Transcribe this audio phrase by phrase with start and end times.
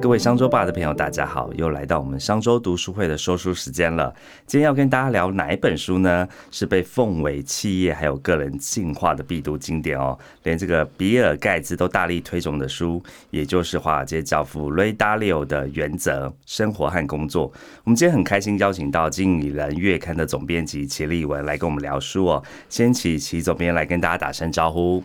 [0.00, 4.14] 各位商周吧的朋友，大家好，又来到我们商周读书会的说书时间了。
[4.46, 6.26] 今天要跟大家聊哪一本书呢？
[6.52, 17.50] 是被奉为企业还有个人进化的必读经典哦，连这个比尔盖茨都大力推崇的书，也就是华尔街教父 Ray Dalio 的《原则：生活和工作》。
[17.82, 22.42] 我们今天很开心邀请到《经理人月刊》的总编辑齐立文来跟我们聊书哦。
[22.68, 25.02] 先请齐总编来跟大家打声招呼。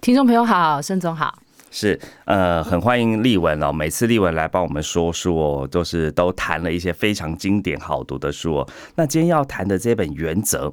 [0.00, 1.38] 听众朋友好，盛总好。
[1.70, 3.72] 是，呃，很欢迎立文哦。
[3.72, 8.68] 每次立文来帮我们说书哦，都是都谈了一些非常经典好读的书哦。
[8.94, 10.68] 那今天要谈的这本《原则》。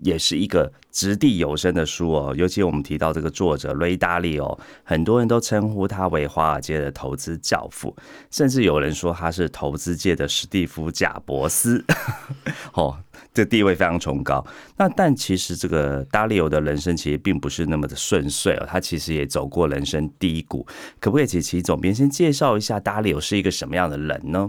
[0.00, 7.96] 也是一个掷地有声的书哦，尤其我们提到这个作者雷达利哦，很多人都称呼他为华尔街的投资教父，
[8.30, 11.84] 甚至有人说他是投资界的史蒂夫贾伯斯，
[12.74, 12.96] 哦，
[13.32, 14.44] 这地位非常崇高。
[14.76, 20.66] 那但其实这个达利欧的人生其实并不是那么的顺遂哦，他其实也走过人生低谷。
[21.00, 24.48] 可不可以请齐总编先介绍一下达利欧是一个什么样的人呢？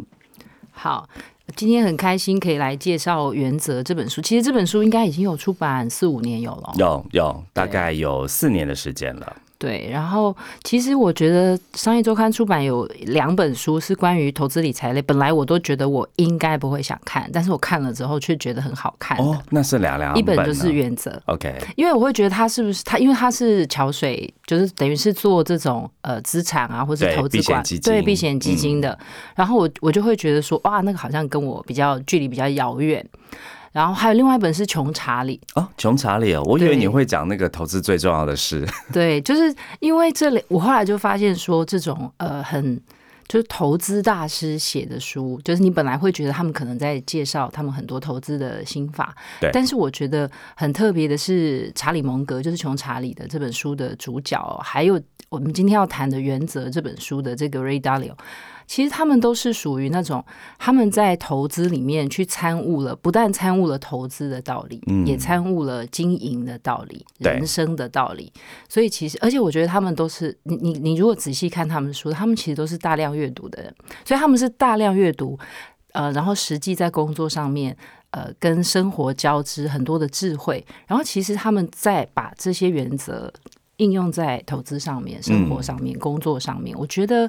[0.72, 1.10] 好。
[1.56, 4.22] 今天很开心可以来介绍《原则》这本书。
[4.22, 9.36] 其实这本书应该已经有出版四五年有了，有有大概有四年的时间了。
[9.60, 19.18] 对，然后其实我觉得商业周刊出版有两本书是关于投资理财类，本来我都觉得我应该不会想看，但是我看了之后却觉得很好看。
[19.18, 21.54] 哦，那是两两一本就是原则，OK。
[21.76, 28.98] 因为我会觉得他是不是他，因为他是桥水，就是等于是做这种呃资产啊，或是投资管对避险基金的，
[29.36, 33.06] 然后我我就会觉得说哇，那个好像跟我比较距离比较遥远。
[33.72, 38.68] 然后还有另外一本是《穷查理》哦，《穷查理》哦，我以为你会讲那个投资最重要的事。
[38.92, 42.82] 对，就是因为这里，我后来就发现说，这种呃，很
[43.28, 49.52] 就是投资大师写的书，就是你本来会觉得他们可能在介绍他们很多投资的心法，对。
[49.54, 58.14] 但是我觉得很特别的是，查理蒙格就是《穷查理》的这本书的主角，还有我们今天要谈的《原则》这本书的这个 Ray Dalio。
[58.70, 60.24] 其实他们都是属于那种
[60.60, 68.32] 他们在投资里面去参悟了，不但参悟了投资的道理，也参悟了经营的道理、人生的道理。
[68.70, 73.74] 所以其实，而且我觉得他们都是你你你如果仔细看他们书，他们其实都是大量阅读的人。
[74.06, 75.36] 所以他们是大量阅读，
[75.94, 77.76] 呃，然后实际在工作上面，
[78.12, 80.64] 呃，跟生活交织很多的智慧。
[80.86, 83.34] 然后其实他们在把这些原则
[83.78, 86.78] 应用在投资上面、生活上面、工作上面。
[86.78, 87.28] 我觉得。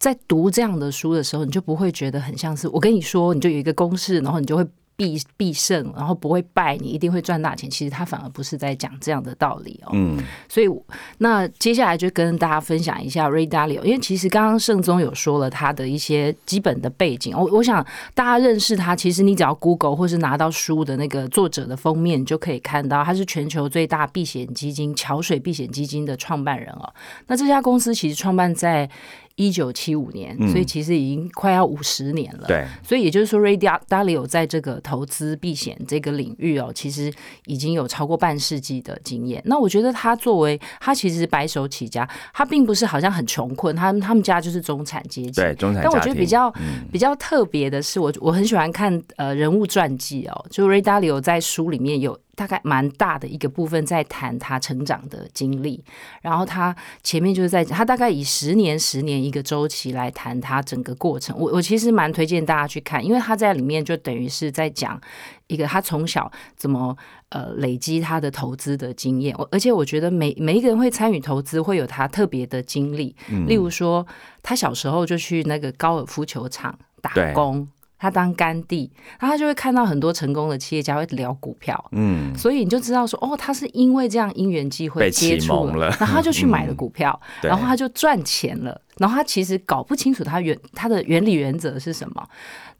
[0.00, 4.66] 在读这样的书的时候，你就不会觉得很像是我跟你说，你就有一个公式，然后你就会
[4.96, 7.68] 必必胜，然后不会败，你一定会赚大钱。
[7.68, 9.90] 其实他反而不是在讲这样的道理哦。
[9.92, 10.18] 嗯，
[10.48, 10.66] 所以
[11.18, 17.36] 那接下来就跟大家分享一下 Ray Dalio，因为其实刚刚盛宗有说了他的一些基本的背景。
[17.36, 26.90] 我我想大家认识他，其实你只要 Google 或是拿到书的那个作者的封面，就可以看到他是全球最大避险基金桥水避险基金的创办人哦。
[27.26, 28.88] 那这家公司其实创办在。
[29.36, 32.46] 一九七五年，所以其实已经快要五十年了。
[32.46, 37.12] 对，所以也就是说，Ray Dalio 在这个投资避险这个领域哦，其实
[37.46, 39.42] 已经有超过半世纪的经验。
[39.46, 45.32] 那我觉得他作为他其实白手起家，他并不是好像很穷困，他他们家就是中产阶级。
[45.32, 45.82] 对，中产。
[45.82, 46.52] 但我觉得比较
[46.92, 52.18] 比较特别的是，我我很喜欢看呃人物传记哦，就 Ray Dalio 在书里面有。
[52.40, 55.84] 大概蛮大的一个部分在谈他成长的经历，
[56.22, 61.36] 然后他前面就是在他大概以十年十年一个周期来谈他整个过程。
[61.38, 64.98] 我我其实蛮推荐大家去看，因为他在里面就等于是在讲
[65.48, 66.96] 一个他从小怎么
[67.28, 69.36] 呃累积他的投资的经验。
[69.36, 73.14] 我而且我觉得每每一个人会参与投资会有他特别的经历，
[73.46, 74.06] 例如说
[74.42, 77.68] 他小时候就去那个高尔夫球场打工。
[78.00, 92.26] 他当干弟，然后他就会看到很多成功的企业家会聊股票，嗯，所以你就知道说，哦，他是因为这样因缘际会接触了，然后他就去买了股票，然后他就赚钱了，然后他其实搞不清楚他原他的原理原则是什么。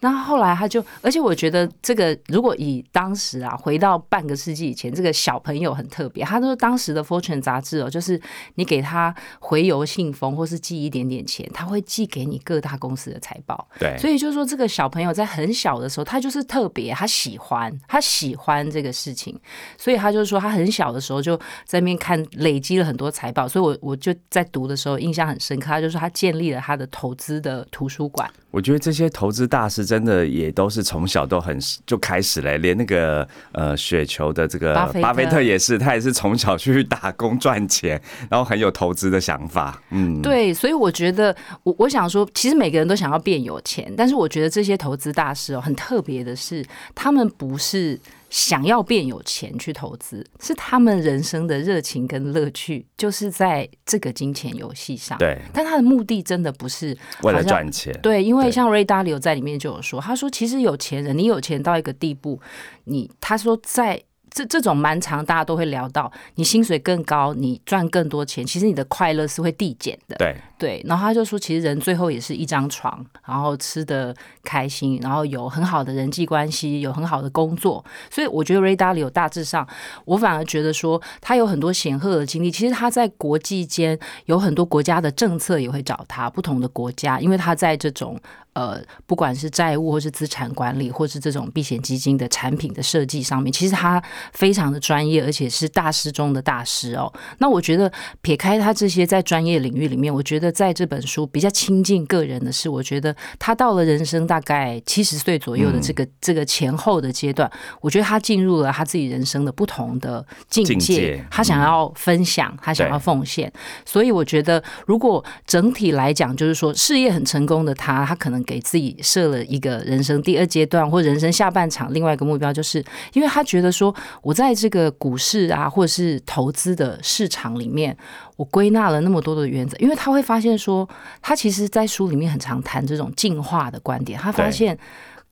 [0.01, 6.25] 那后来他就，而且我觉得这个如果以当时啊，回到半个世纪以前，这个小朋友很特别。
[6.25, 8.21] 他说当时的《Fortune》杂志哦，就是
[8.55, 13.69] 你给他回邮信封或是寄一点点钱，他会寄给你各大公司的财报。
[13.79, 19.39] 对，所以就是说这个小朋友在很小的时候，他就是特别，他喜欢，他喜欢这个事情，
[19.77, 21.37] 所以他就是说他很小的时候就
[21.67, 23.47] 在那边看，累积了很多财报。
[23.47, 28.31] 所以我我就在读的时候印象很深刻，他就说他建立了他的投资的图书馆。
[28.51, 34.73] 我觉得这些投资大师真的也都是从小都很就开始嘞，连那个呃雪球的这个
[35.03, 38.01] 巴菲特也是，他也是从小去打工赚钱，
[38.31, 39.83] 然后很有投资的想法。
[39.91, 41.35] 嗯，对，所以我觉得
[41.65, 46.65] 我我想说，其实每个人都想要变有钱，但是我觉得这些投资大师哦，很特别的是，
[46.95, 47.99] 他们不是
[48.31, 55.19] 想要变有钱去投资，是他们人生的热情跟乐趣，就是在这个金钱游戏上。
[55.19, 57.93] 对，但他的目的真的不是为了赚钱。
[58.01, 62.41] 对，因为像 Ray Dalio 在里面就有说，他说其实有钱人，你有钱到一个地步，
[62.85, 64.03] 你他说在。
[64.31, 70.17] 这这种蛮长，大家都会聊到，你薪水更高，你赚更多钱，其实你的快乐是会递减的。
[70.17, 79.67] 对，对，然后他就说，其实人最后也是一张床，然后吃的开心，然后有很好的人际关系，有很好的工作，所以我觉得 Ray Dalio 大致上，
[80.05, 82.51] 我反而觉得说他有很多显赫的经历。
[82.51, 88.19] 其实他在国际间有很多国家的政策也会找他，不同的国家，因为他在这种
[88.53, 94.03] 呃，不管是债务或是资产管理，或是这种避险基金的产品的设计上面，其实他
[94.33, 97.13] 非常的专业，而且是大师中的大师哦。
[97.39, 97.91] 那我觉得
[98.23, 107.51] 撇开他这些在专业领域里面，我觉得在这本书比较亲近个人的是，我觉得他到了人生大概七十岁左右的这个、这个前后的阶段，
[107.81, 111.27] 我觉得他进入了他自己人生的不同的境界，境界。
[111.31, 113.53] 他想要分享，他想要奉献，
[113.87, 127.97] 所以我觉得如果整体来讲，就是说事业很成功的他，他可能给自己设了一个人生第二阶段或人生下半场另外一个目标，就是因为他觉得说我在这个股市啊，或者是投资的市场里面，
[128.37, 130.89] 我归纳了那么多的原则，因为他会发现说，
[131.21, 134.79] 他其实，在书里面很常谈这种进化的观点，他发现。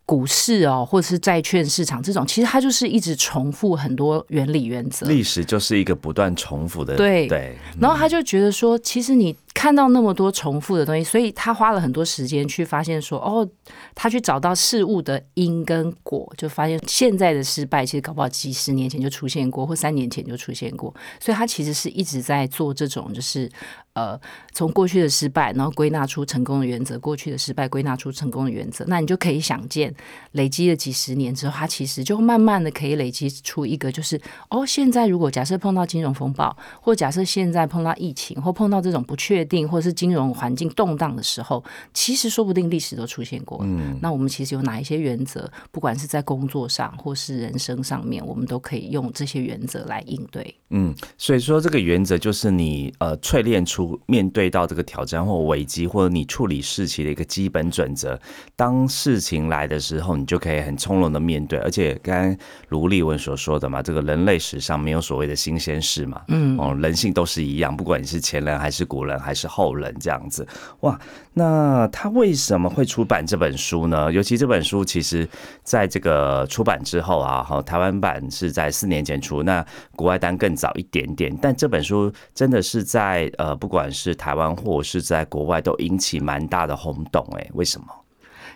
[0.08, 5.06] 股市哦，或者是债券市场这种，其实它就是一直重复很多原理原则。
[5.06, 6.96] 历史就是一个不断重复的。
[6.96, 13.44] 对对，然后他就觉得说，其实你看到那么多重复的东西，所以他花了很多时间去发现说，哦，
[13.92, 23.50] 他去找到事物的因跟果，就发现现在的失败其实搞不好几十年前就出现过，或三年前就出现过，所以他其实是一直在做这种就是。
[23.94, 24.16] 呃，
[24.52, 28.84] 从过去的失败，然后归纳出成功的原则；过去的失败，归纳出成功的原则。
[28.86, 29.92] 那你就可以想见，
[30.32, 34.20] 累积了几十年之后，他其实就慢慢的可以累积出一个，就是
[34.50, 43.58] 哦，现在如果假设碰到金融风暴，或假设现在碰到疫情，或碰到这种不确定，或是金融环境动荡的时候，其实说不定历史都出现过。
[43.62, 50.54] 嗯，那我们其实有哪一些原则，不管是在工作上或是人生上面，我们都可以用这些原则来应对。
[50.70, 58.20] 嗯，所以说这个原则就是你呃淬炼出面对到这个挑战或危机，或者你处理事情的一个基本准则。
[58.54, 61.58] 当事情来的时候，你就可以很从容的面对。
[61.60, 62.36] 而且刚刚
[62.68, 70.46] 卢立文所说的嘛，这个人类史上没有所谓的新鲜事嘛，嗯，哦，人性都是一样，不管你是前人还是古人还是是后人这样子。
[70.80, 70.98] 哇，
[71.34, 74.10] 那他为什么会出版这本书呢？
[74.12, 75.28] 尤其这本书其实
[75.62, 79.64] 在这个出版之后啊，哈，台湾版是在四年前出，那
[79.94, 81.36] 国外单更早一点点。
[81.40, 87.24] 但这本书真的是在呃，不管是台湾或是在国外，都引起蛮大的轰动。
[87.38, 87.86] 哎，为什么？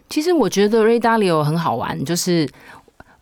[0.08, 2.46] 其实我觉得 Ray Dalio 很好玩，就是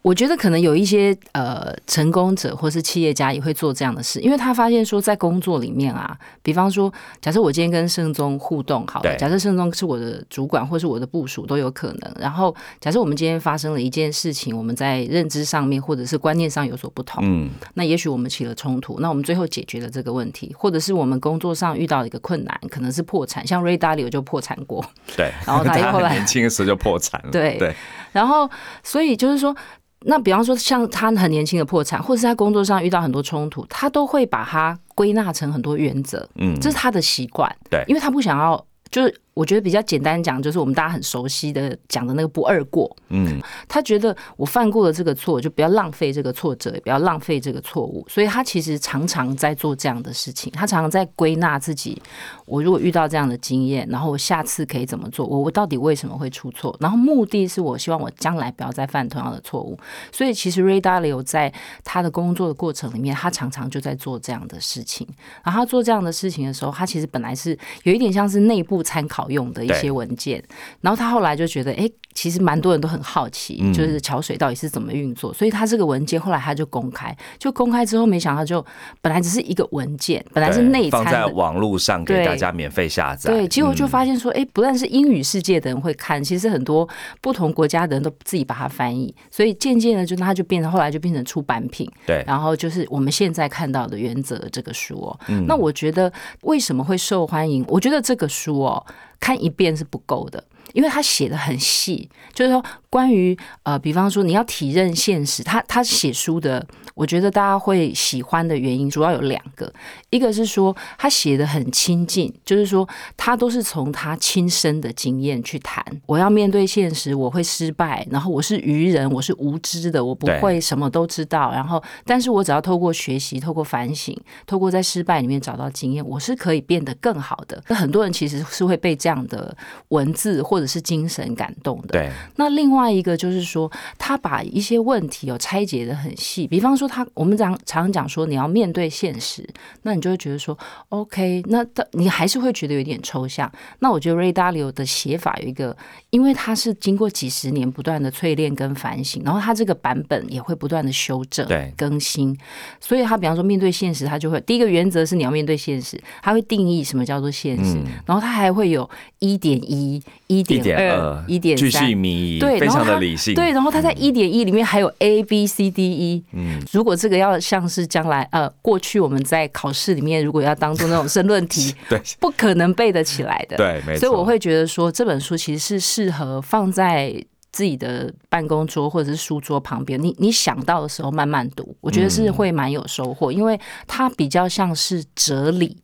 [0.03, 24.83] 我觉得可能有一些呃成功者或是企业家也会做这样的事，因为他发现说在工作里面啊，比方说，假设我今天跟盛宗互动好了，假设盛宗是我的主管或是我的部署都有可能，然后假设我们今天发生了一件事情，我们在认知上面或者是观念上有所不同，嗯，那也许我们起了冲突，那我们最后解决了这个问题，或者是我们工作上遇到了一个困难，可能是破产，像 Ray Dalio 就破产过，
[25.15, 27.31] 对，然后他又后来很 年轻的时候就破产了。
[27.31, 27.59] 对。
[27.59, 27.77] 对，
[28.13, 28.51] 然后，
[28.83, 29.55] 所以就是说，
[30.03, 37.55] 那比方说像他很年轻的破产，或者是他工作上遇到很多冲突，他都会把它归纳成很多原则，嗯，这是他的习惯。
[37.71, 42.95] 对因为他不想要，就是我觉得比较简单讲，就是我们大家很熟悉的讲的那个不二过。
[43.09, 50.53] 嗯，他觉得我犯过了这个错，就不要浪费这个挫折，也不要浪费这个错误，所以他其实常常在做这样的事情。
[50.53, 52.01] 他常常在归纳自己，
[52.47, 55.27] 我如果遇到这样的经验，然后我下次可以怎么做？
[55.27, 56.77] 我我到底为什么会出错？
[56.81, 59.79] 然后目的是我希望我将来不要再犯同样的错误。
[60.13, 61.53] 所以其实 Ray Dalio 在
[61.85, 65.07] 他的工作的过程里面，他常常就在做这样的事情。
[65.45, 70.43] 然后他做这样的事情的时候，他其实本来是有一点像是内部参考用的一些文件，
[70.81, 78.65] 然后他后来就觉得，哎、其实蛮多人都很好奇，嗯就是桥水到底是怎么运作，所以他这个文件后来他就公开，就公开之后，没想到就
[79.01, 81.05] 本来只是一个文件，本来是对内参。
[81.05, 83.31] 放在网络上给大家免费下载。
[83.31, 86.89] 对，结果就嗯发现说，哎、不但是英语世界的人会看，其实很多
[87.21, 95.21] 不同国家的人都自己把它翻译，所以渐渐的就它就变成后来就变成出版品，对，然后就是我们现在看到的原则这个书哦。
[95.29, 96.13] 嗯那我觉得
[96.43, 97.65] 为什么会受欢迎？
[97.69, 98.85] 我觉得这个书哦，
[99.19, 100.43] 看一遍是不够的。
[100.73, 106.67] 因为他写的很细，就是说关于呃，比方说你要体认现实，他他写书的，
[106.97, 109.73] 我觉得大家会喜欢的原因主要有两个，
[110.11, 127.63] 一个是说他写的很亲近，就是说他都是从他亲身的经验去谈，我要面对现实，我会失败，然后我是愚人，我是无知的，我不会什么都知道，然后但是我只要透过学习，透过反省，透过在失败里面找到经验，我是可以变得更好的。
[127.69, 129.57] 那很多人其实是会被这样的
[129.91, 131.89] 文字或者是精神感动的。
[131.93, 133.69] 对，那另外一个就是说，
[133.99, 139.45] 他把一些问题有拆解的很细，比方说他，我们常常讲说，你要面对现实，
[139.83, 140.57] 那你就会觉得说
[140.91, 143.51] ，OK，那你还是会觉得有点抽象。
[143.81, 145.77] 那我觉得 Ray Dalio 的写法有一个，
[146.11, 152.39] 因为他是经过几十年不断的淬炼跟反省，然后他这个版本也会不断的修正、更新，
[152.79, 160.03] 所以他比方说面对现实，他就会第一个原则是你要面对现实，他会定义什么叫做现实，然后他还会有一点一、
[160.39, 161.91] 一点二、一点三。
[162.39, 163.35] 对，非常的理性。
[163.35, 166.25] 对，然后它在一点一里面还有 A B C D E。
[166.33, 173.57] 嗯，如果这个要像是将来呃，过去我们在考试里面如果要当做那种申论题， 对，不可能背得起来的。
[173.57, 174.01] 对，没错。
[174.01, 177.13] 所以我会觉得说这本书其实是适合放在
[177.51, 183.59] 自己的办公桌或者是书桌旁边，你你想到的时候慢慢读，我觉得是会蛮有收获，因为
[183.89, 185.77] 它比较像是哲理。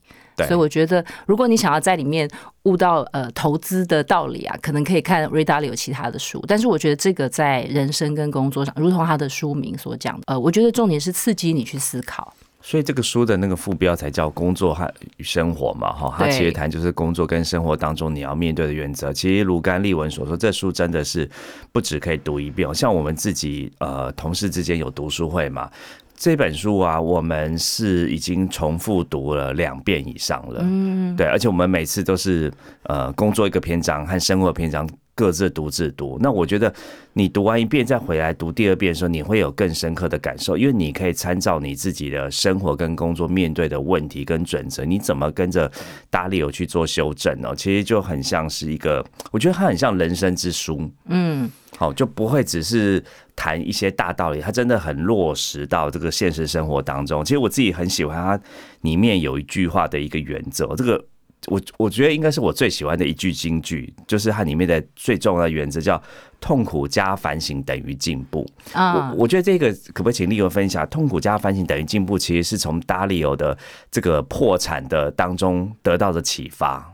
[0.45, 2.29] 所以我觉得，如果你想要在里面
[2.63, 6.43] 悟到呃投资的道理啊，可能可以看瑞达里有其他的书。
[6.47, 12.33] 但是我觉得这个在人生跟工作上，如同他的书名所讲，呃，我觉得重点是刺激你去思考。
[12.59, 19.13] 所以这个书的那个副标才叫“工作和生活”嘛，哈，他其实谈就是工作跟生活当中你要面对的原则。
[19.13, 21.29] 其实如甘利文所说，这书真的是
[21.71, 25.69] 不止可以读一遍，像我们自己呃同事之间有读书会嘛。
[26.17, 30.61] 这本书啊，我们是已经重复读了两遍以上了。
[30.63, 32.51] 嗯，对，而且我们每次都是
[32.83, 36.19] 呃，工作一个篇章和生活篇章各自独自读。
[36.21, 36.71] 那我觉得
[37.13, 45.69] 你读完一遍再回来读第二遍的时候，你会有更深刻的感受，因为你可以参照你自己的生活跟工作面对的问题跟准则，你怎么跟着
[46.11, 47.55] 大力友去做修正哦？
[47.55, 50.87] 其实就很像是一个，我觉得它很像人生之书。
[51.07, 51.49] 嗯。
[51.75, 53.03] 好，就不会只是
[53.35, 57.23] 谈一些大道理，它真的很落实到这个现实生活当中。
[57.23, 58.39] 其实我自己很喜欢它
[58.81, 61.05] 里面有一句话的一个原则，这个
[61.47, 66.01] 我我觉得应该是我最喜欢的一句金句，就是它里面的最重要的原则叫
[66.39, 68.45] “痛苦加反省等于进步”。
[68.73, 73.57] 啊，我我觉得这个可不可以请立友分享？“痛苦加反省等于进步”其实是从达利欧的
[73.89, 76.93] 这个破产的当中得到的启发。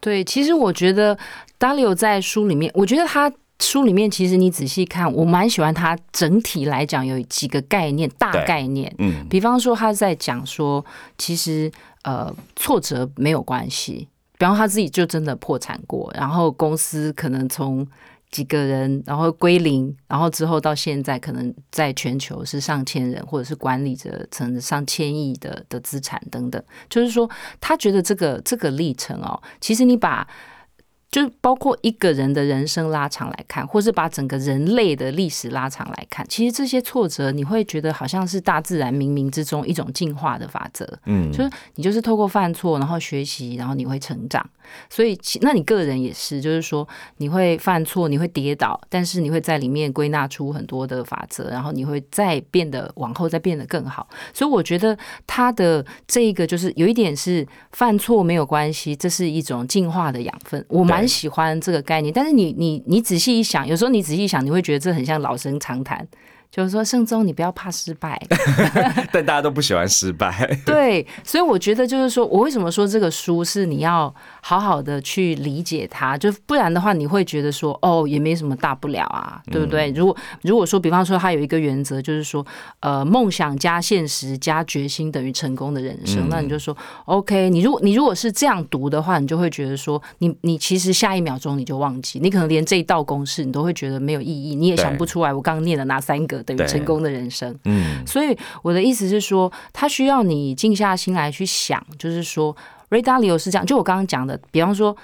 [0.00, 1.18] 对，其实我觉得
[1.58, 3.30] 达利欧在书里面，我觉得他。
[3.62, 8.90] 书里面其实你仔细看，我蛮喜欢他整体来讲有几个概念，大概念。
[8.96, 10.82] 嗯，比方说他在讲说，
[11.18, 11.70] 其实
[12.02, 14.08] 呃挫折没有关系。
[14.38, 17.86] 比方他自己就真的破产过，然后公司可能从
[18.30, 26.62] 几个人，然后归零，然后之后到现在可能在全球是上千人，或者是管理着成上千亿的的资产等等。
[26.88, 27.28] 就是说，
[27.60, 30.26] 他觉得这个这个历程哦，其实你把。
[31.10, 40.86] 就包括一个人的人生拉长来看，或是把整个人类的历史拉长来看，其实这些挫折你会觉得好像是大自然冥冥之中一种进化的法则。
[41.06, 44.48] 嗯，就是你就是透过犯错，然后学习，然后你会成长。
[44.88, 46.86] 所以，那你个人也是，就是说
[47.16, 54.08] 你会犯错，你会跌倒，但是你会在里面归纳出很多的法则，然后你会再变得往后再变得更好。
[54.32, 60.64] 所以，我觉得他的这个就是有一点是犯错没有关系，这是一种进化的养分。
[60.68, 60.99] 我蛮。
[61.00, 66.06] 很喜欢这个概念，但是你你你仔细一想，有时候你仔细一想，你会觉得这很像老生常谈。
[66.50, 68.20] 就是说，圣宗，你不要怕失败。
[69.12, 70.44] 但大家都不喜欢失败。
[70.66, 79.92] 对，所以我觉得就是说，我为什么说这个书是你要好好的去理解它，就不然的话，你会觉得说，哦，也没什么大不了啊，对不对？
[79.92, 82.44] 如果如果说，比方说，它有一个原则，就是说，
[82.80, 96.39] 呃，梦想加现实加决心等于成功的人生，那你就说，OK，你如果你如果是这样读的话，你就会觉得说，你你其实下一秒钟你就忘记，你可能连这一道公式你都会觉得没有意义，你也想不出来我刚刚念的哪三个。
[96.42, 102.56] 等于成功的人生，嗯，所以我的意思是说，他需要你静下心来去想，就是说
[102.90, 104.96] ，Ray Dalio 是这样，就我刚刚讲的，比方说，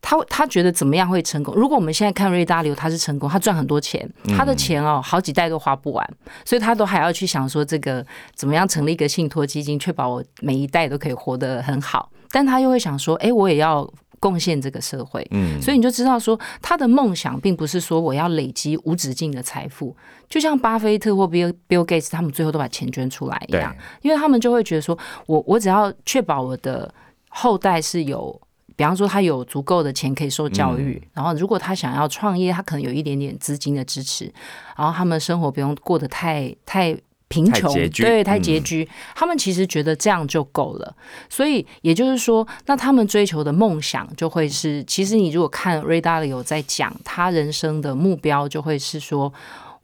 [0.00, 1.54] 他他觉得怎么样会成功？
[1.54, 6.08] 如果我们现在看 Ray Dalio，他是成功，他赚很多钱，他的钱哦，好几代都花不完，
[6.44, 13.88] 所以他都还要去想说，这个怎么样成立一个信托基金，确保我每一代都可以活得很好，但他又会想说，哎，我也要。
[14.24, 19.94] 贡献这个社会，嗯，所以你就知道说，他的梦想并不是说我要累积无止境的财富，
[20.30, 26.90] 就像巴菲特或 Bill Bill Gates 他们最后都把钱捐出来一样，因为他们就会觉得说，我我只要确保我的
[27.28, 28.40] 后代是有
[28.76, 34.32] 比方说他有足够的钱可以受教育，然后如果他想要创业，他可能有一点点资金的支持，
[34.74, 36.96] 然后他们生活不用过得太太。
[37.28, 40.94] 贫穷对太拮据，他们其实觉得这样就够了。
[41.28, 49.32] 所以也就是说，那他们追求的梦想就会是，其实你如果看瑞达里有在讲他人生的目标，就会是说。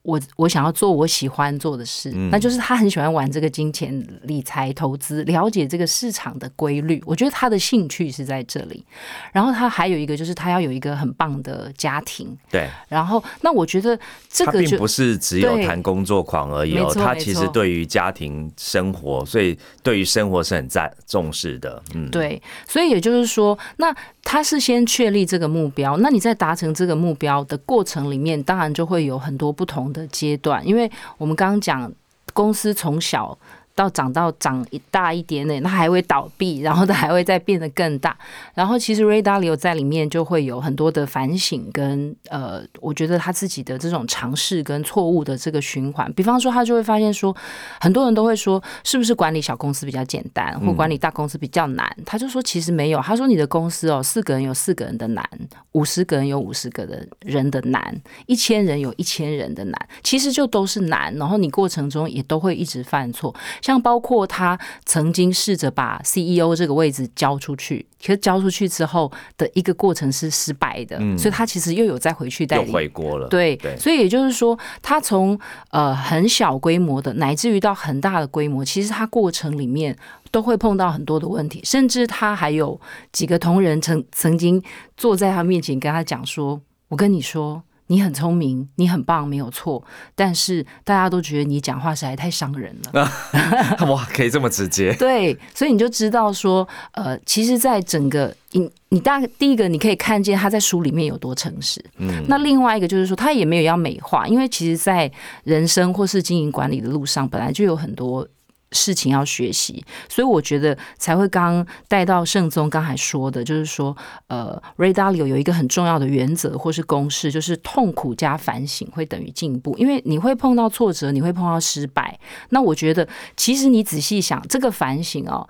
[0.02, 7.02] 我我想要做我喜欢做的事，那就是他很喜欢玩这个金钱理财投资，了解这个市场的规律。
[7.04, 8.82] 我觉得他的兴趣是在这里。
[9.30, 12.34] 然后他还有一个就是他要有一个很棒的家庭。
[12.50, 12.66] 对。
[12.88, 13.98] 然后那我觉得
[14.30, 21.82] 这个并不是只有谈工作狂而已哦，他其实对于家庭生活，所以对于生活是很在重视的。
[21.94, 22.40] 嗯，对。
[22.66, 29.89] 所以也就是说，那他是先确立这个目标，那你在达成这个目标的过程里面，当然就会有很多不同。
[29.92, 31.92] 的阶段，因为我们刚刚讲
[32.32, 33.36] 公司从小。
[33.80, 38.14] 到长到长一大一点点，它还会倒闭，然后它还会再变得更大。
[38.52, 46.12] 然后其实 Ray Dalio 在里面就会有很多的反省跟呃，我觉得他自己的这种尝试跟错误的这个循环。
[46.12, 47.34] 比方说，他就会发现说，
[47.80, 51.90] 很多人都会说，是不是管理小公司比较简单，或管理大公司比较难？
[52.04, 53.00] 他就说，其实没有。
[53.00, 55.26] 他说，你的公司哦，四个人有四个人的难，
[55.72, 61.14] 五十个人有五十个的人的难，一千人有一千人的难，其实就都是难。
[61.14, 63.34] 然后你过程中也都会一直犯错。
[63.62, 73.28] 像包括他曾经试着把 CEO 这个位置交出去，其实交出去之后的一个过程是失败的，所以他其实又有再回去代理，回国了。
[73.28, 75.38] 对，所以也就是说，他从
[75.70, 79.94] 呃很小规模的，乃至于到很大的规模，其实他过程里面
[80.30, 82.80] 都会碰到很多的问题，甚至他还有
[83.12, 84.62] 几个同仁曾曾经
[84.96, 89.82] 坐在他面前跟他讲说：“我跟你说。”你很聪明，你很棒，没有错。
[90.14, 93.10] 但是大家都觉得你讲话实在太伤人了。
[93.90, 94.94] 哇，可以这么直接？
[94.96, 101.84] 对，所以你就知道说，呃，其实，在整个你你大第一个，你可以看见他在书里面有多诚实。
[101.96, 105.10] 嗯，那另外一个就是说，他也没有要美化，因为其实，在
[105.42, 108.24] 人生或是经营管理的路上，本来就有很多。
[108.72, 113.96] 事情要学习，所以我觉得才会刚带到圣宗刚才说的，就是说，
[114.28, 122.18] 呃，Ray Dalio 有一个很重要的原则或是公式，就是痛苦加反省会等于进步，因为你会碰到挫折，你会碰到失败。
[122.50, 125.48] 那我觉得，其实你仔细想，这个反省哦。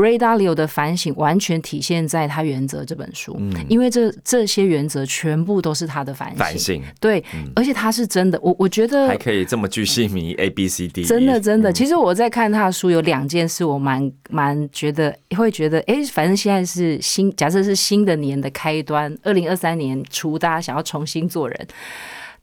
[0.00, 6.38] Ray Dalio 的反省完全体现在他原则这本书，因为这这些原则全部都是他的反省。
[6.38, 7.22] 反省对，
[7.54, 11.04] 而且他是真的，我我觉得还可以这么具细迷 A B C D。
[11.04, 21.68] 真的真的，其实我在看他的书，有两件事我蛮蛮觉得会觉得，哎，反正现在是新，假设是新的年的开端，二零二三年初，大家想要重新做人。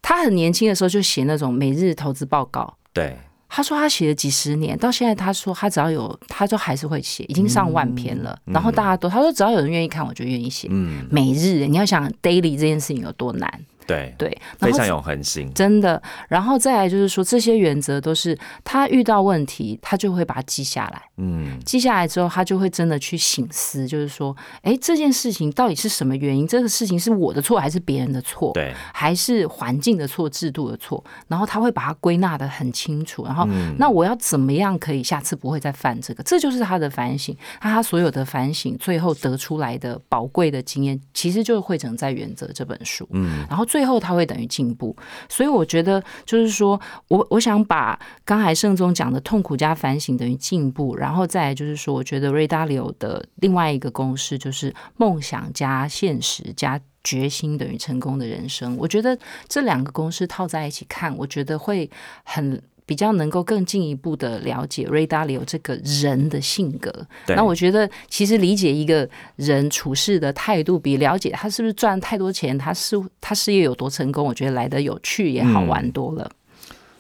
[0.01, 3.17] 他很年轻的时候就写那种每日投资报告，对。
[3.49, 8.37] 他说他写了几十年，到现在他说他只要有，他就还是会写，已经上万篇了。
[8.45, 10.67] 然后大家都他说只要有人愿意看，我就愿意写。
[10.69, 13.49] 嗯，每日你要想 daily 这件事情有多难。
[13.87, 16.01] 对对，非常有恒心，真的。
[16.27, 21.01] 然后再来就是说，这些原则都是他遇到问题，他就会把它记下来。
[21.15, 26.45] 嗯，记下来之后，他就会真的去醒思，就是说，哎，这件事情到底是什么原因？
[26.45, 28.51] 这个事情是我的错还是别人的错？
[28.53, 31.01] 对，还是环境的错、制度的错？
[31.29, 33.23] 然后他会把它归纳的很清楚。
[33.25, 33.47] 然后，
[33.79, 36.21] 那我要怎么样可以下次不会再犯这个？
[36.23, 37.33] 这就是他的反省。
[37.61, 43.07] 他他所有的反省，最后得出来的宝贵的经验，其实就是汇成在《原则》这本书。
[43.11, 43.76] 嗯，然后最。
[43.77, 44.95] 最后，它会等于进步，
[45.29, 58.75] 所以我觉得就是说，我我想把刚才盛宗讲的痛苦加反省等于进步，然后再就是说，我觉得瑞达里欧的另外一个公式就是梦想加现实加决心等于成功的人生。
[58.79, 59.15] 我觉得
[59.47, 61.87] 这两个公式套在一起看，我觉得会
[62.23, 62.59] 很。
[62.87, 66.91] 比较能够更进一步的了解 Ray Dalio 这个人的性格，
[67.27, 76.31] 那我觉得其实理解一个人处事的态度，比了解他是不是赚太多钱，他是他事业有多成功，我觉得来的有趣也好玩多了。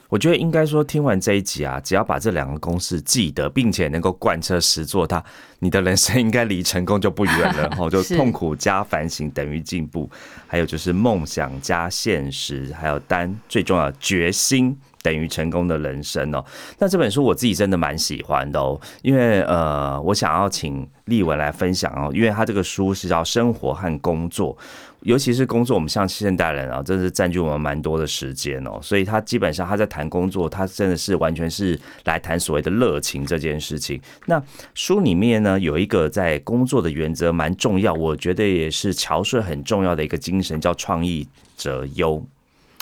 [0.09, 5.21] 我觉得应该说，听完这一集啊，只要把这两个公式记得，并且能够贯彻实做，它
[5.59, 7.69] 你的人生应该离成功就不远了。
[7.71, 10.09] 哈， 就痛苦加反省等于进步，
[10.47, 14.77] 还有就是梦想加现实，还有单最重要的决心。
[15.07, 16.43] 等于成功的人生哦。
[16.77, 24.57] 那这本书我自己真的蛮喜欢的哦，因为呃，我想要请立文来分享哦，因为他这个书是叫生活和工作，
[25.03, 28.77] 尤其是工作，我们像现代人啊，真是占据我们蛮多的时间哦。
[28.81, 34.01] 所以他基本上他在谈工作，他真的是完全是来谈所谓的热情这件事情。
[34.25, 34.43] 那
[34.73, 42.21] 书里面呢，有一个在工作的原则蛮重要，我觉得也是乔顺很重要的一个精神，叫创意者优。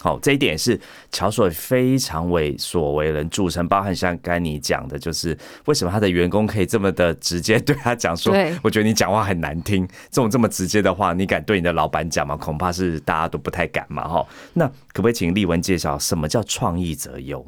[0.02, 0.80] 好，这一点是
[1.12, 8.32] 乔索非常为所为人著称，包含像刚你讲的，就是为什么他的员工可以这么的直接对他讲说，
[8.62, 12.38] 我觉得你讲话很难听，这种这么直接的话，你敢对你的老板讲吗？
[12.38, 14.28] 恐怕是大家都不太敢嘛，哈。
[14.54, 17.44] 那可不可以请丽文介绍什么叫创意者优？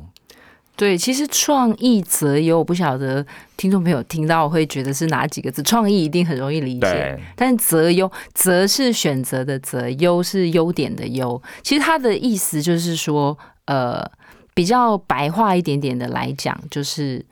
[0.77, 3.25] 对，其实创意择优，我不晓得
[3.57, 5.63] 听众朋友听到会觉得是哪几个字？
[5.63, 11.41] 创意一定很容易理解，但是择优，择是选择的择，优是优点的优。
[11.63, 13.35] 其实它的意思就是说，
[13.65, 14.07] 呃，
[14.53, 17.25] 比较白话一点点的来讲，就是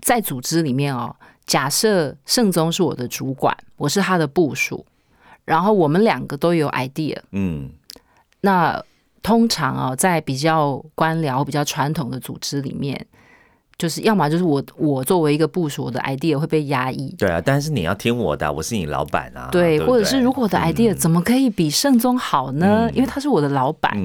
[0.00, 4.84] 在组织里面哦，假设盛宗是我的主管，我是他的部属，
[5.46, 7.70] 然后我们两个都有 idea，嗯，
[8.42, 8.84] 那。
[9.22, 13.06] 通常啊，在比较官僚、比较传统的组织里面。
[13.78, 17.14] 就是要么就是我我作为一个部署，我的 idea 会被压抑。
[17.16, 19.48] 对啊，但是你要听我的，我是你老板啊。
[19.50, 22.90] 对，或者是如果我的 idea 怎么可以比圣宗好呢？
[22.92, 23.96] 因为他是我的老板，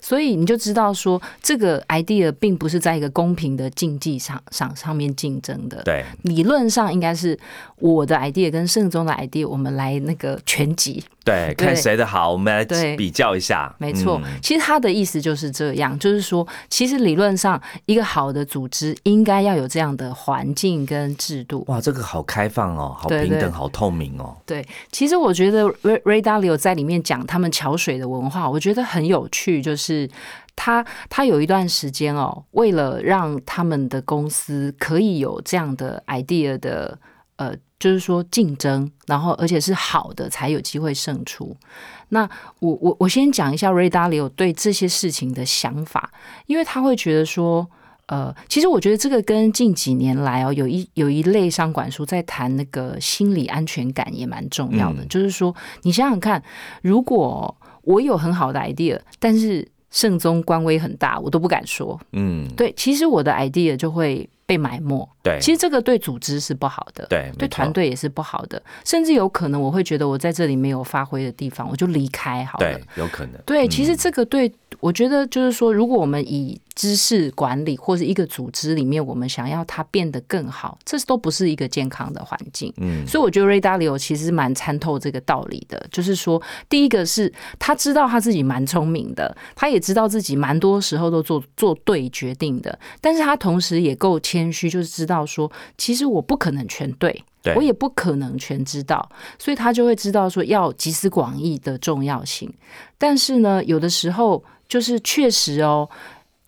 [0.00, 5.82] 所以你就知道说这个 idea 并不是在一个公平的竞技场上上面竞争的。
[5.82, 7.38] 对，理论上应该是
[7.80, 11.04] 我的 idea 跟圣宗的 idea，我们来那个拳击。
[11.28, 12.64] 对，看谁的好，我们来
[12.96, 13.74] 比较一下。
[13.76, 21.64] 没错，其实他的意思就是这样，就是说，其实理论上一个好的组织应应该要有这样的环境跟制度。
[21.66, 24.36] 哇，这个好开放哦，好平等，好透明哦。
[24.46, 29.60] 对，其实我觉得 Ray Ray Dalio 在里面讲他们桥水的文化，我觉得很有趣。
[29.60, 30.08] 就是
[30.54, 36.96] 他他有一段时间哦，为了让他们的公司可以有这样的 idea 的
[37.38, 41.56] 呃，就是说竞争，然后而且是好的，才有机会胜出。
[42.10, 42.28] 那
[42.60, 46.12] 我我我先讲一下 Ray Dalio 对这些事情的想法，
[46.46, 47.66] 因为他会觉得说。
[48.10, 55.04] 呃，其实我觉得这个跟近几年来哦，有一有一类商管书在谈那个心理安全感也蛮重要的。
[55.10, 56.42] 就是说，你想想看，
[56.80, 62.00] 如果我有很好的 idea，但是圣宗官威很大，我都不敢说。
[62.12, 64.26] 嗯，对，其实我的 idea 就会。
[64.48, 94.37] 被埋没，对，其实这个对组织是不好的，对，对团队也是不好的，甚至有可能我会觉得我在这里没有发挥的地方，我就离开好了，对，有可能，对，其实这个对我觉得就是说，如果我们以知识管理或者一个组织里面，我们想要它变得更好，这都不是一个健康的环境，嗯，所以我觉得 Ray Dalio 其实蛮参透这个道理的，就是说，第一个是他知道他自己蛮聪明的，他也知道自己蛮多时候都做做对决定的，但是他同时也够谦。
[94.38, 97.24] 谦虚就是知道说，其实我不可能全对，
[97.56, 102.52] 我也不可能全知道，所以他就会知道说要集思广益的重要性。
[102.96, 105.88] 但是呢，有的时候就是确实哦。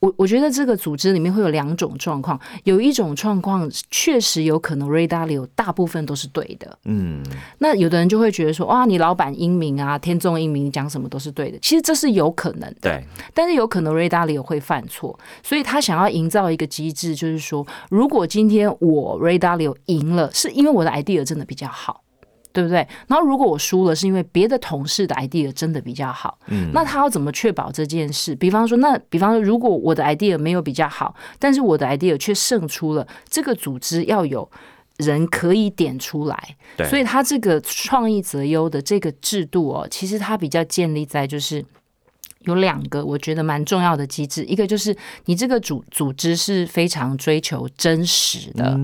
[0.00, 7.22] 我我觉得这个组织里面会有两种状况，有一种状况确实有可能 r a d a l i o 大部分都是对的，嗯，
[7.58, 19.76] 那有的人就会觉得说，哇，你老板英明啊，天纵英明，讲什么都是对的，其实这是有可能的，对，但是有可能 r a d a l i o 会犯错，所以他想要营造一个机制，就是说，如果今天我 r a d a l i o
[19.86, 22.02] 赢了，是因为我的 idea 真的比较好。
[22.52, 22.86] 对不对？
[23.06, 28.34] 然后如果我输了，是因为别的同事的 idea 真的比较好，嗯，那他要怎么确保这件事？
[28.34, 34.50] 比方说，那比方说，如果我的 idea 没有比较好，但是我的 idea 却胜出了，这个组织要有
[34.96, 41.64] 人可以点出来，对，所以他这个创意择优的这个制度哦，其实它比较建立在就是
[42.40, 48.78] 有两个我觉得蛮重要的机制，一个就是你这个组组织是非常追求真实的。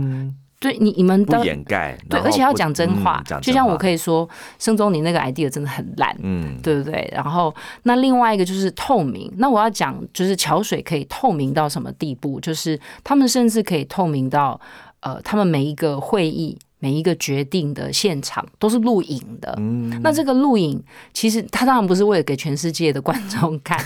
[0.59, 3.23] 对你，你们不掩盖，对，而且要讲真话。
[3.43, 7.09] 就像我可以说，盛宗，你那个 idea 真的很烂，嗯，对不对？
[7.13, 9.31] 然后，那另外一个就是透明。
[9.37, 12.41] 那我要讲，就是桥水可以透明到什么地步？
[12.41, 14.59] 就是他们甚至可以透明到，
[15.01, 19.55] 呃，他们每一个会议、每一个决定的现场都是录影的。
[19.59, 23.79] 嗯，那这个录影，其实他当然不是为了给全世界的观众看。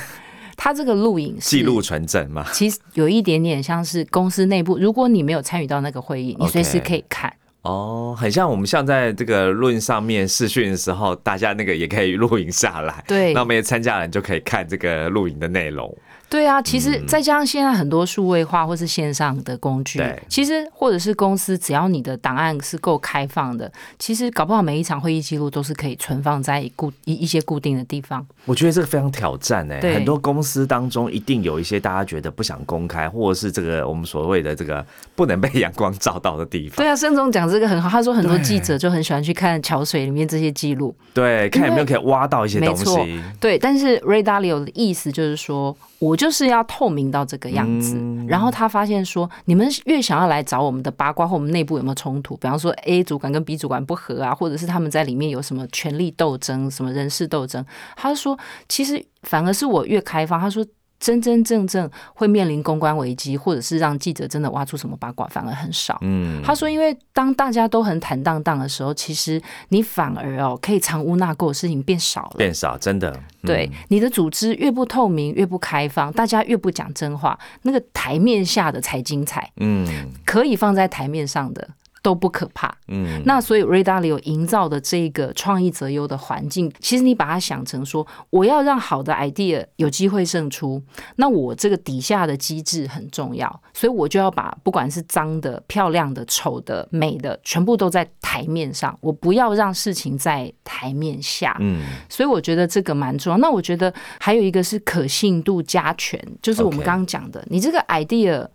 [0.63, 4.77] 他这个录影记录存证嘛，其实有一点点像是公司内部。
[4.77, 7.33] 如果你没有参与到那个会议，你随时可以看。
[7.63, 13.03] 哦，很像我们像在这个录音上面试训的时候，大家那个也可以录影下来。
[13.09, 15.97] 对，那我们也参加人就可以看这个录影的内容。
[16.31, 28.25] 对啊，其实再加上现在很多数位化或是线上的工具，其实或者是公司，只要你的档案是够开放的，其实搞不好每一场会议记录都是可以存放在固一一些固定的地方。
[28.45, 36.77] 我觉得这个非常挑战哎，很多公司当中一定有一些大家觉得不想公开，或者是这个我们所谓的这个不能被阳光照到的地方。
[36.77, 43.21] 对啊，盛总讲这个很好，他说很多记者就很喜欢去看桥水里面这些记录，对，看有没有可以挖到一些东西。
[43.41, 47.97] 对，但是 Ray Dalio 的意思就是说，我就是要透明到这个样子。
[48.29, 57.65] 然后他发现说，你们越想要来找我们的八卦，或我们内部有没有冲突，比方说 A 主管跟 B 主管不和啊，或者是他们在里面有什么权力斗争、什么人事斗争，
[57.97, 60.63] 他说其实反而是我越开放，他说。
[61.01, 65.99] 真真正正会面临公关危机，或者是让记者真的挖出什么八卦，反而很少。
[66.03, 73.19] 嗯，他说，因为当大家都很坦荡荡的时候，其实你反而哦可以藏污纳垢的事情变少了，变少，真的。
[73.43, 79.51] 对，你的组织越不透明，越不开放，大家越不讲真话，那个台面下的才精彩。
[79.57, 79.87] 嗯，
[80.27, 81.67] 可以放在台面上的。
[82.03, 90.83] 都不可怕，嗯，那所以 d a r 有营造的这个创意择优的环境，其实你把它想成说，我要让好的 idea 有机会胜出，
[91.17, 103.39] 那我这个底下的机制很重要，所以我就要把不管是脏的、漂亮的、丑的、美的，全部都在台面上，我不要让事情在台面下，嗯，所以我觉得这个蛮重要。
[103.39, 108.49] 那我觉得还有一个是可信度加权，就是我们刚刚讲的，你这个 idea。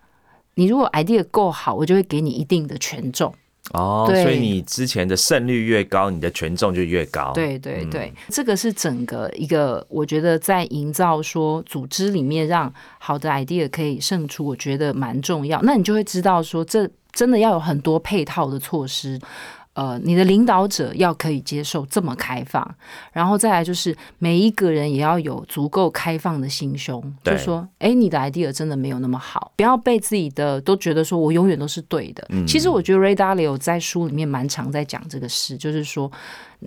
[0.55, 3.33] 你如果 idea 够好，我就会给你一定的权重
[3.73, 4.05] 哦。
[4.07, 7.31] 所以你之前的胜率越高，你的权重就越高。
[7.33, 15.61] 对对对，这个是整个一个，我觉得在营造说组织里面让好的 idea 可以胜出，我觉得蛮重要。
[15.61, 19.19] 那你就会知道说，这真的要有很多配套的措施。
[19.75, 22.75] 呃，你的领导者要可以接受这么开放，
[23.13, 32.27] 然后再来就是每一个人也要有足够开放的心胸，就说，哎，你的 idea 真的没有那么好，不要被自己的都觉得说我永远都是对的。
[32.47, 36.11] 其实我觉得 Ray Dalio 在书里面蛮常在讲这个事，就是说。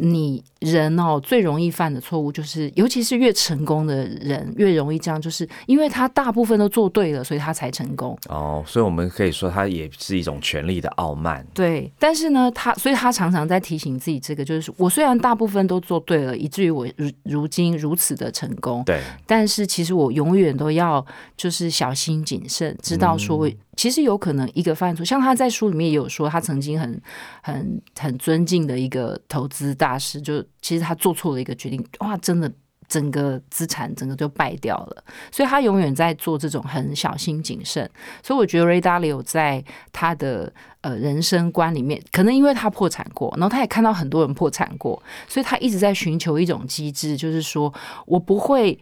[0.00, 8.18] 你人哦，最容易犯的错误就是，尤其是越成功的人越容易这样，就是因为他大部分都做对了，所以他才成功。
[8.28, 11.46] 哦，所以我们可以说他也是一种权力的傲慢。
[11.52, 18.82] 对，但是呢，他所以他常常在提醒自己，这个就是我虽然大部分都做对了，以至于我如如今如此的成功。
[18.84, 21.04] 对，但是其实我永远都要
[21.36, 23.48] 就是小心谨慎，知道说。
[23.78, 27.00] 其实有可能一个犯错，像他在书里面也有说，他曾经很
[27.40, 32.52] 很很尊敬的一个投资大师，就其实他做错了一个决定，哇，真的
[32.88, 35.04] 整个资产整个就败掉了。
[35.30, 37.88] 所以他永远在做这种很小心谨慎。
[38.20, 47.72] 所以我觉得 Ray Dalio 在他的呃人生观里面，可能因为他破产过，然后他也看到很多人破产过，所以他一直在寻求一种机制，就是说
[48.06, 48.76] 我不会。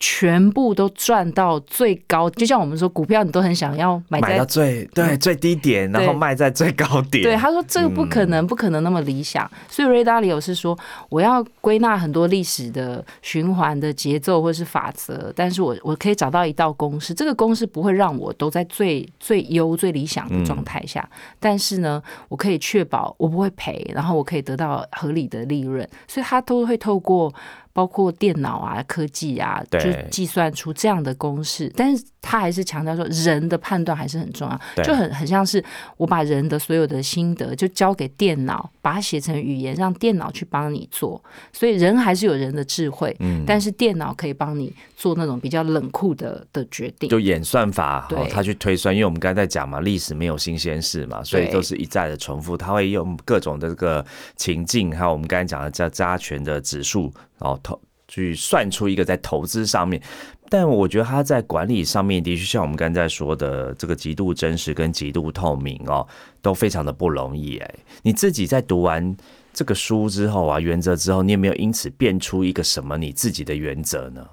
[0.00, 7.24] 全部都赚到最高，就像我们说股票，你都很想要买买到最对最低点，然后卖在最高点。
[7.24, 9.50] 对，他说这个不可能，不可能那么理想。
[9.68, 21.08] 所以 Ray Dalio 是说，我要归纳很多历史的循环的节奏或是法则，但是我我可以找到一道公式，这个公式不会让我都在最最优最理想的状态下，
[21.40, 27.34] 但是呢，我可以确保我不会赔，然后我可以得到合理的利润，所以他都会透过。
[27.78, 29.78] 包括电脑啊、科技啊，就
[30.10, 35.64] 计算出这样的公式，但是他还是强调说，人的判断还是很重要，就很很像是
[35.96, 41.22] 我把人的所有的心得就交给电脑，把它写成语言，让电脑去帮你做。
[41.52, 48.92] 所以人还是有人的智慧，嗯，但是电脑可以帮你做那种比较冷酷的的决定，就演算法，对，他去推算。
[48.92, 52.56] 因为我们刚才在讲嘛，历史没有新鲜事嘛，所以都是一再的重复。
[52.56, 57.14] 他会用各种的这个情境，还有我们刚才讲的叫加权的指数。
[57.40, 60.02] 然后投去算出一个在投资上面，
[60.48, 66.08] 但我觉得他在管理上面的确像我们刚才说的这个极度真实跟极度透明哦，
[66.40, 67.74] 都非常的不容易哎。
[68.02, 69.14] 你自己在读完
[69.52, 74.26] 这个书之后啊，原则之后，你有没有因此变出一个什么你自己的原则呢？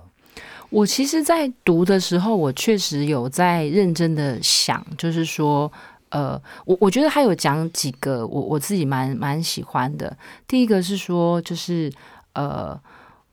[0.69, 5.69] 我其实，在读的时候，我确实有在认真的想，就是说，
[6.11, 10.17] 呃，我我觉得他有讲几个我我自己蛮蛮喜欢的。
[10.47, 11.91] 第一个是说，就是
[12.31, 12.79] 呃。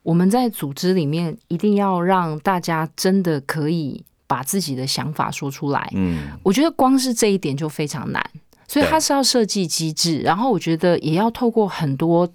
[0.03, 5.91] 我们在组织里面一定要让大家真的可以把自己的想法说出来。
[5.95, 8.25] 嗯，我觉得光是这一点就非常难，
[8.67, 12.29] 所以它是要设计机制，然后我觉得也要透过很多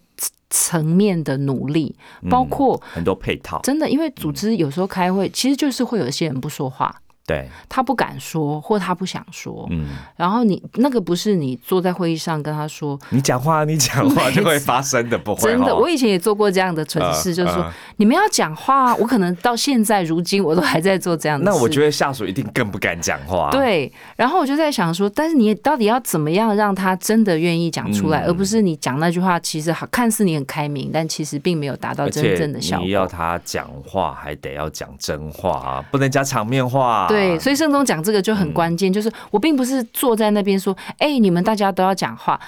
[0.49, 1.93] 层面的努力，
[2.29, 3.59] 包括很多配套。
[3.63, 7.01] 真的，因为组织有时候开会，其实就是会有一些人不说话。
[7.27, 9.67] 对，他不敢说，或他不想说。
[9.69, 15.41] 嗯，然后你那个不是你坐在会议上跟他说，你讲话，你讲话 就会发生的，不会。
[15.41, 21.51] 真的，我以前也做过这样的蠢事，就是说你们要讲话，我可能到现在如今我都还在做这样的。
[21.51, 23.49] 那我觉得下属一定更不敢讲话。
[23.51, 32.85] 对，然后我就在想说，但是你到底要怎么样让他真的愿意讲出来，而不是你讲那句话，其实好看似你很开明，但其实并没有达到真正的效果。
[32.85, 37.05] 你要他讲话，还得要讲真话啊，不能讲场面话。
[37.07, 42.39] 对，所以盛总讲这个就很关键，就是我并不是坐在那边说，哎，你们大家都要讲话，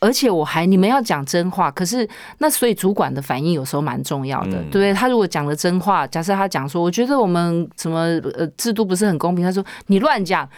[0.00, 2.06] 而且我还你们要讲真话，可是
[2.38, 4.92] 那所以主管的反应有时候蛮重要的，对不对？
[4.92, 8.00] 他如果讲了真话，假设他讲说，我觉得我们什么
[8.36, 10.48] 呃制度不是很公平，他说你乱讲，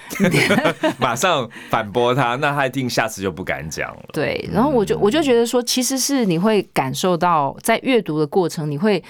[0.98, 4.02] 马上反驳他，那他一定下次就不敢讲了。
[4.12, 9.02] 对，然后我就我就觉得说，其实是你会感受到在阅读的过程，你会。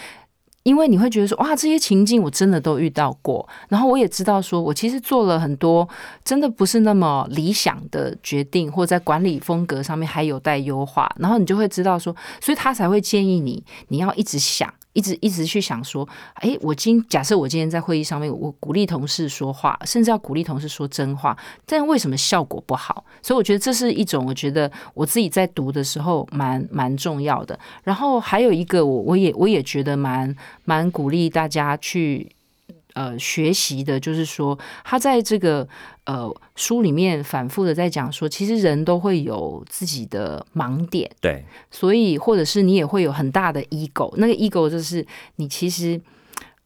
[0.66, 5.88] 因为你会觉得说哇，这些情境我真的都遇到过，然后我也知道说我其实做了很多
[6.24, 14.68] 真的不是那么理想的决定，或在管理风格上面还有待优化，然后你就会知道说，所以他才会建议你，你要一直想。
[14.96, 23.04] 一直一直去想说，哎，我今假设我今天在会议上面，我鼓励同事说话，甚至要鼓励同事说真话，但为什么效果不好？
[23.20, 27.58] 所以我觉得这是一种，我觉得我自己在读的时候蛮蛮重要的。
[27.84, 32.32] 然后还有一个，我我也我也觉得蛮蛮鼓励大家去。
[32.96, 35.68] 呃，学习的就是说，他在这个
[36.06, 45.06] 呃书里面反复的在讲说，其实人都会有自己的盲点，对，所以或者是你也会有很大的 ego，那个 ego 就是
[45.36, 46.00] 你其实，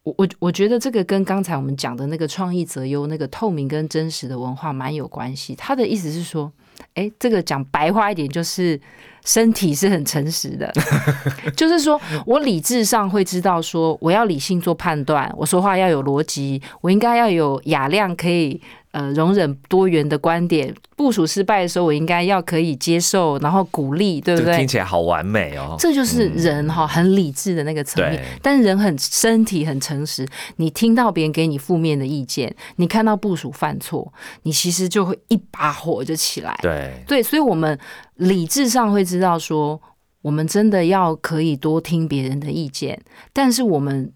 [0.04, 5.56] 我我我觉得这个跟刚才我们讲的那个创意择优、那个透明跟真实的文化蛮有关系。
[5.56, 6.52] 他的意思是说，
[6.94, 8.80] 哎，这个讲白话一点就是。
[9.24, 10.72] 身体是很诚实的，
[11.56, 18.60] 就是说我理智上会知道说我要理性做判断，我说话要有逻辑，我应该要有雅量，可以
[18.92, 20.74] 呃容忍多元的观点。
[20.96, 24.54] 部署失败的时候，我应该要可以接受，然后鼓励，对不对？
[24.58, 25.74] 听起来好完美哦。
[25.78, 28.22] 这就是人哈，很理智的那个层面。
[28.42, 36.54] 但是人很身体很诚实，你听到别人给你负面的意见，你看到部署犯错，你其实就会一把火就起来。
[36.60, 37.78] 对对，所以我们
[38.20, 39.80] 理智上会知道说，
[40.22, 43.02] 我们真的要可以多听别人的意见，
[43.32, 44.12] 但是我们。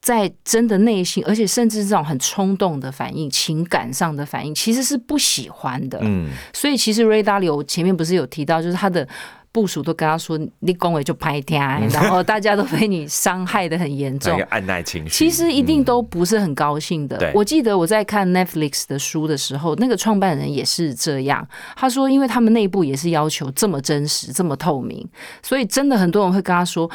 [0.00, 6.00] 在真的内心，而且甚至这种很冲动的反应、情感上的反应，其实是不喜欢的。
[6.02, 9.08] 嗯，所以其实瑞达里，我前面不是有提到，就是他的
[9.56, 17.32] 部署都跟他说：“你恭维就拍天，然后大家都被你伤害的很严重， 按耐情绪。”其实一定都不是很高兴的。
[17.34, 21.48] 我记得我在看 Netflix 的书的时候，那个创办人也是这样。
[21.74, 25.08] 他说，因为他们内部也是要求这么真实、这么透明，
[25.42, 26.90] 所以真的很多人会跟他说：“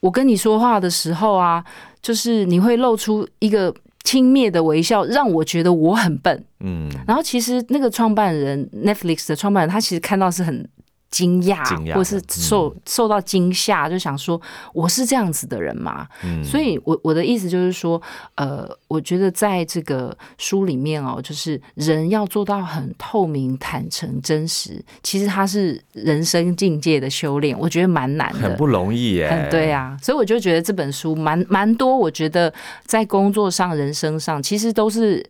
[0.00, 1.64] 我跟你说话的时候啊。”
[2.00, 6.44] 就是你会露出一个轻蔑的微笑，让我觉得我很笨。
[6.60, 10.66] 嗯，然后其实那个创办人 Netflix 的创办人，他其实看到是很。
[11.10, 14.40] 惊讶，或是受受到惊吓，就想说
[14.74, 16.06] 我是这样子的人吗？
[16.22, 18.00] 嗯，所以，我我的意思就是说，
[18.34, 29.48] 呃，我觉得在这个书里面哦，就是人要做到很透明、坦诚、真实，其实他是人生境界的修炼，我觉得蛮难的，很不容易耶。
[29.50, 32.52] 对啊，所以我就觉得这本书蛮蛮多，我觉得
[32.84, 35.24] 在工作上、人生上，其实都是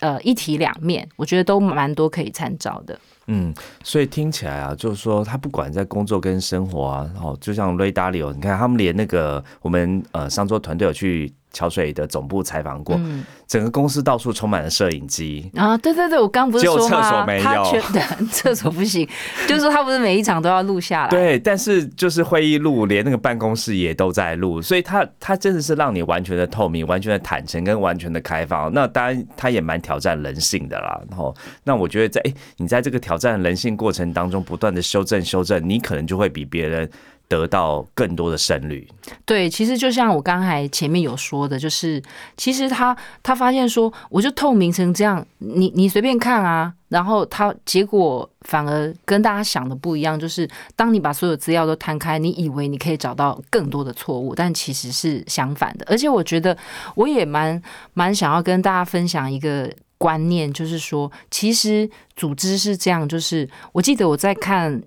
[0.00, 2.98] 呃一体两面，我觉得都蛮多可以参照的。
[3.32, 11.32] 嗯，所以听起来啊，就是说他不管在工作跟生活啊，然后就像 Ray Dalio，，你看他们连那个我们呃上周团队有去。
[11.52, 12.98] 桥水的总部采访过，
[13.46, 15.76] 整个公司到处充满了摄影机啊！
[15.78, 17.02] 对对对，我刚不是说吗？
[17.02, 19.08] 厕所没有， 厕所不行，
[19.48, 21.08] 就是说他不是每一场都要录下来。
[21.08, 28.72] 对，但是就是会议录，连那个办公室也都在录，所以他他真的是让你完全的透明、完全的坦诚跟完全的开放。
[28.72, 31.00] 那当然，他也蛮挑战人性的啦。
[31.08, 31.34] 然后，
[31.64, 36.88] 那我觉得在哎，你在这个挑战人性过程当中，不断的修正、修正，你可能就会比别人。
[37.30, 38.86] 得到更多的胜率。
[39.24, 42.02] 对，其实就像我刚才前面有说的，就是
[42.36, 55.86] 其实他他发现说，我就透明成这样，你你随便看啊，然后他结果反而跟大家想的不一样，就是当你把所有资料都摊开，你以为你可以找到更多的错误，但其实是相反的。
[55.88, 56.56] 而且我觉得
[56.96, 57.62] 我也蛮
[57.94, 64.82] 蛮想要跟大家分享一个观念，就是说，其实组织是这样，就是我记得我在看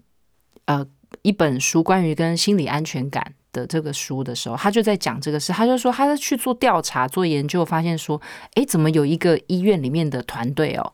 [0.66, 0.86] 呃。
[1.22, 5.54] 一本书关于跟心理安全感的这个书的时候，他就在讲这个事。
[5.54, 8.20] 他就说，他在去做调查、做研究，发现说，
[8.56, 10.94] 哎，怎么有一个医院里面的团队哦，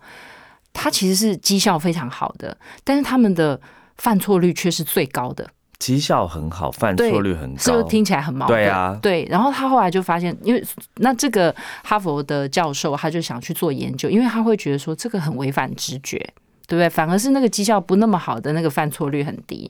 [0.74, 3.60] 他其实是绩效非常好的，但是他们的
[3.98, 5.50] 犯错率却是最高的。
[5.80, 8.60] 绩效很好，犯错率很高，是不是听起来很矛盾？
[8.60, 9.26] 对啊，对。
[9.30, 10.62] 然后他后来就发现，因为
[10.96, 16.34] 那这个哈佛的教授，他就想去做研究，因为他会觉得说，这个很违反直觉。
[16.70, 16.88] 对不对？
[16.88, 19.70] 反而是那个绩效不那么好的那个犯错率很低。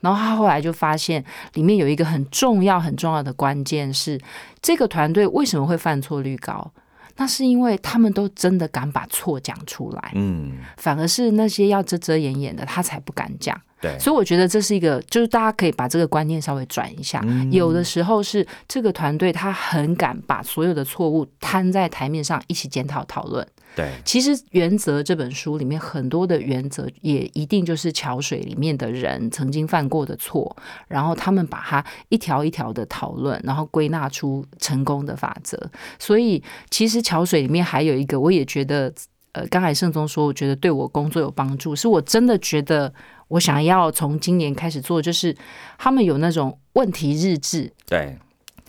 [0.00, 4.20] 然后他后来就发现，里面有一个很重要、很重要的关键是，
[4.60, 6.72] 这个团队为什么会犯错率高？
[7.16, 10.12] 那是因为他们都真的敢把错讲出来。
[10.16, 13.56] 嗯，反而是那些要遮遮掩掩的，他才不敢讲。
[13.80, 17.24] 对，所以我觉得这是一个，就是大家可以把这个观念稍微转一下。
[17.50, 23.46] 有的时候是这个团队他很敢把所有的错误摊在台面上一起检讨讨论。
[23.76, 30.54] 对，其实《原则》这本书里面很多的原则，也一定就是桥水里面的人曾经犯过的错，
[30.88, 35.70] 然后他们把它一条一条的讨论，然后归纳出成功的法则。
[36.00, 38.92] 所以，其实桥水里面还有一个，我也觉得，
[39.32, 42.92] 呃，刚才盛宗说，我觉得对我工作有帮助，是我真的觉得
[43.30, 45.34] 我想要从今年开始做，就是
[45.78, 47.72] 他们有那种问题日志。
[47.86, 48.18] 对。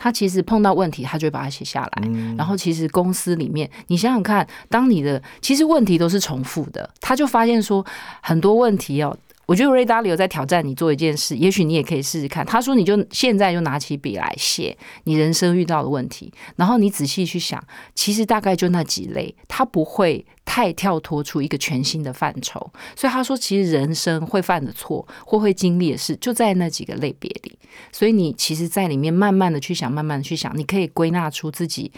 [0.04, 2.10] 他其实碰到问题，他就会把它写下来。
[2.36, 7.86] 然后，其实公司里面，你想想看，当你的其实问题都是重复的，他就发现说
[8.20, 9.16] 很多问题哦。
[9.52, 12.46] 我觉得 Ray Dalio 在挑战你做一件事，也许你也可以试试看。
[12.46, 17.62] 他说：“你就现在就拿起笔来写你人生遇到的问题，然后你仔细去想，
[17.94, 22.72] 其实大概就那几类，他不会太跳脱出一个全新的范畴。
[22.96, 27.60] 所以他说，其实人生会犯的错或会经历的事，就在那几个类别里。
[27.92, 31.92] 所以你其实，在里面慢慢的去想，慢慢的去想，你可以归纳出自己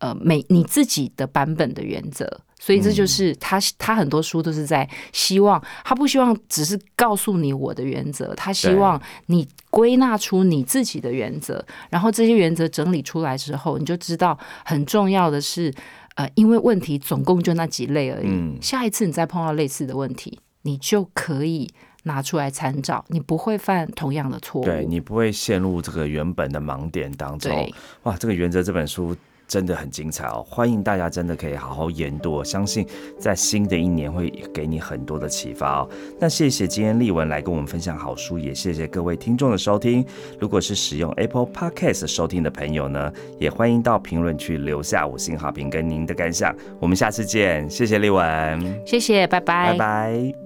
[0.00, 15.72] 呃每你自己的版本的原则。”所以这就是他，他很多书都是在希望，他不希望只是告诉你我的原则，他希望你归纳出你自己的原则，然后这些原则整理出来之后，你就知道很重要的是，
[16.16, 21.70] 呃，因为问题总共就那几类而已，下一次你再碰到类似的问题，你就可以
[22.02, 27.72] 拿出来参照，你不会犯同样的错误，对你不会陷入这个原本的盲点当中。
[28.02, 29.16] 哇，这个原则这本书。
[29.48, 30.44] 真的很精彩哦！
[30.48, 32.86] 欢迎大家真的可以好好研读，相信
[33.18, 35.88] 在新的一年会给你很多的启发哦。
[36.18, 40.04] 那谢谢今天丽文来跟我们分享好书，也谢谢各位听众的收听。
[40.40, 46.54] 如果是使用 Apple Podcast 收听的朋友呢，也欢迎到评论区留下五星好评跟您的感想。
[46.80, 50.45] 我们下次见，谢谢丽文，谢谢，拜拜，拜拜。